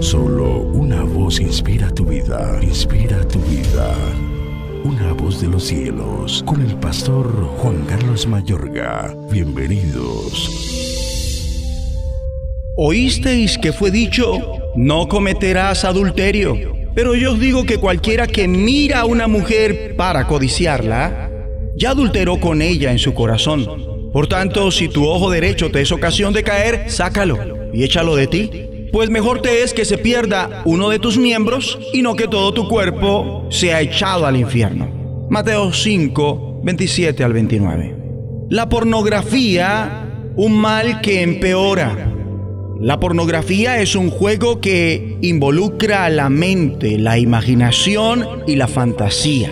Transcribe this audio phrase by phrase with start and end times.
[0.00, 3.94] Solo una voz inspira tu vida, inspira tu vida.
[4.84, 7.26] Una voz de los cielos, con el pastor
[7.58, 9.16] Juan Carlos Mayorga.
[9.30, 10.50] Bienvenidos.
[12.76, 14.38] Oísteis que fue dicho,
[14.76, 16.56] no cometerás adulterio.
[16.94, 21.30] Pero yo os digo que cualquiera que mira a una mujer para codiciarla,
[21.74, 24.10] ya adulteró con ella en su corazón.
[24.12, 27.38] Por tanto, si tu ojo derecho te es ocasión de caer, sácalo
[27.72, 28.75] y échalo de ti.
[28.96, 32.54] Pues mejor te es que se pierda uno de tus miembros y no que todo
[32.54, 34.88] tu cuerpo sea echado al infierno.
[35.28, 37.94] Mateo 5, 27 al 29.
[38.48, 42.10] La pornografía, un mal que empeora.
[42.80, 49.50] La pornografía es un juego que involucra a la mente, la imaginación y la fantasía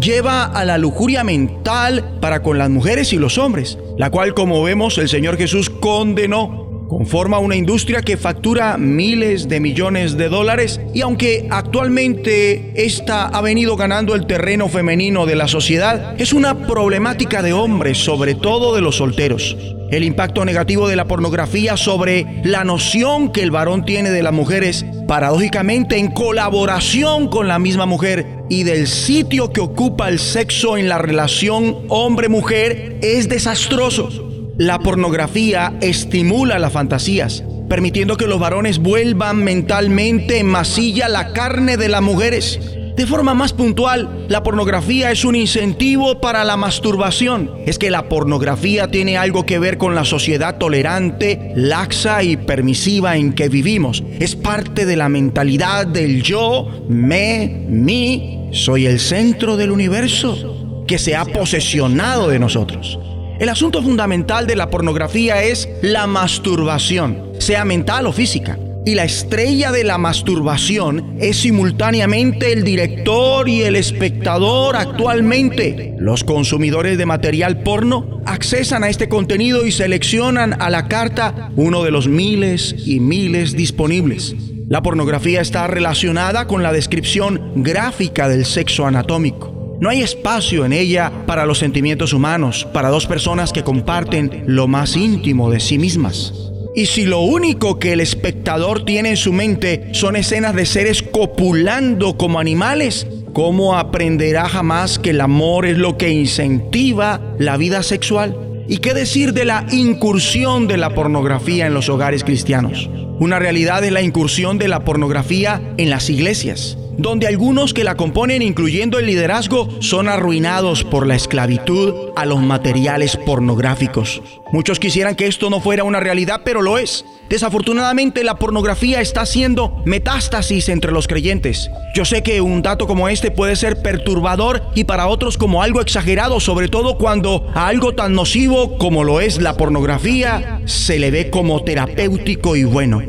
[0.00, 4.62] lleva a la lujuria mental para con las mujeres y los hombres, la cual como
[4.62, 10.80] vemos el Señor Jesús condenó conforma una industria que factura miles de millones de dólares
[10.94, 16.66] y aunque actualmente esta ha venido ganando el terreno femenino de la sociedad, es una
[16.66, 19.56] problemática de hombres, sobre todo de los solteros.
[19.90, 24.32] El impacto negativo de la pornografía sobre la noción que el varón tiene de las
[24.32, 30.76] mujeres, paradójicamente en colaboración con la misma mujer, y del sitio que ocupa el sexo
[30.76, 34.25] en la relación hombre-mujer es desastroso.
[34.58, 41.76] La pornografía estimula las fantasías, permitiendo que los varones vuelvan mentalmente en masilla la carne
[41.76, 42.58] de las mujeres.
[42.96, 47.50] De forma más puntual, la pornografía es un incentivo para la masturbación.
[47.66, 53.18] Es que la pornografía tiene algo que ver con la sociedad tolerante, laxa y permisiva
[53.18, 54.02] en que vivimos.
[54.20, 60.96] Es parte de la mentalidad del yo, me, mi soy el centro del universo que
[60.96, 62.98] se ha posesionado de nosotros.
[63.38, 68.58] El asunto fundamental de la pornografía es la masturbación, sea mental o física.
[68.86, 75.94] Y la estrella de la masturbación es simultáneamente el director y el espectador actualmente.
[75.98, 81.82] Los consumidores de material porno accesan a este contenido y seleccionan a la carta uno
[81.82, 84.34] de los miles y miles disponibles.
[84.68, 89.55] La pornografía está relacionada con la descripción gráfica del sexo anatómico.
[89.78, 94.68] No hay espacio en ella para los sentimientos humanos, para dos personas que comparten lo
[94.68, 96.32] más íntimo de sí mismas.
[96.74, 101.02] Y si lo único que el espectador tiene en su mente son escenas de seres
[101.02, 107.82] copulando como animales, ¿cómo aprenderá jamás que el amor es lo que incentiva la vida
[107.82, 108.36] sexual?
[108.68, 112.90] ¿Y qué decir de la incursión de la pornografía en los hogares cristianos?
[113.20, 117.96] Una realidad es la incursión de la pornografía en las iglesias, donde algunos que la
[117.96, 124.22] componen, incluyendo el liderazgo, son arruinados por la esclavitud a los materiales pornográficos.
[124.52, 127.04] Muchos quisieran que esto no fuera una realidad, pero lo es.
[127.28, 131.70] Desafortunadamente la pornografía está haciendo metástasis entre los creyentes.
[131.94, 135.80] Yo sé que un dato como este puede ser perturbador y para otros como algo
[135.80, 141.10] exagerado, sobre todo cuando a algo tan nocivo como lo es la pornografía se le
[141.10, 143.02] ve como terapéutico y bueno.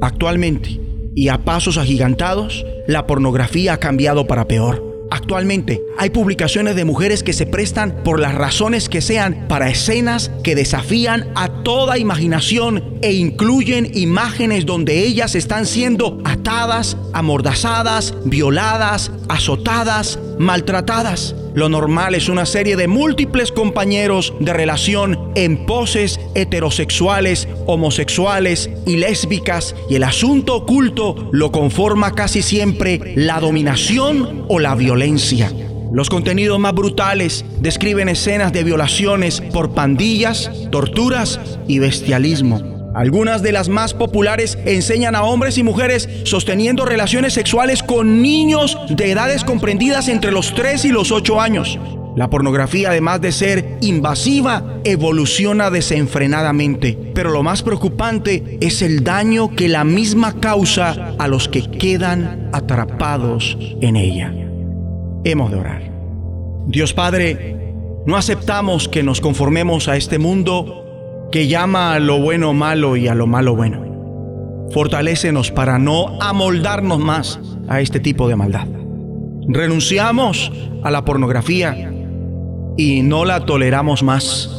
[0.00, 0.80] Actualmente,
[1.14, 4.82] y a pasos agigantados, la pornografía ha cambiado para peor.
[5.10, 10.30] Actualmente hay publicaciones de mujeres que se prestan por las razones que sean para escenas
[10.42, 19.10] que desafían a toda imaginación e incluyen imágenes donde ellas están siendo atadas, amordazadas, violadas,
[19.28, 21.34] azotadas, maltratadas.
[21.58, 28.98] Lo normal es una serie de múltiples compañeros de relación en poses heterosexuales, homosexuales y
[28.98, 35.52] lésbicas y el asunto oculto lo conforma casi siempre la dominación o la violencia.
[35.90, 42.77] Los contenidos más brutales describen escenas de violaciones por pandillas, torturas y bestialismo.
[42.98, 48.76] Algunas de las más populares enseñan a hombres y mujeres sosteniendo relaciones sexuales con niños
[48.90, 51.78] de edades comprendidas entre los 3 y los 8 años.
[52.16, 56.98] La pornografía, además de ser invasiva, evoluciona desenfrenadamente.
[57.14, 62.50] Pero lo más preocupante es el daño que la misma causa a los que quedan
[62.52, 64.34] atrapados en ella.
[65.22, 65.92] Hemos de orar.
[66.66, 67.74] Dios Padre,
[68.06, 70.87] no aceptamos que nos conformemos a este mundo
[71.30, 74.68] que llama a lo bueno malo y a lo malo bueno.
[74.72, 78.66] Fortalécenos para no amoldarnos más a este tipo de maldad.
[79.48, 80.52] Renunciamos
[80.82, 81.92] a la pornografía
[82.76, 84.50] y no la toleramos más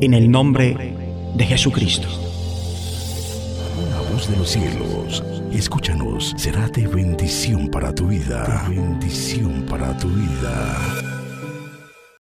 [0.00, 0.94] en el nombre
[1.34, 2.08] de Jesucristo.
[3.90, 8.64] La voz de los cielos, escúchanos, será de bendición para tu vida.
[8.68, 11.17] bendición para tu vida.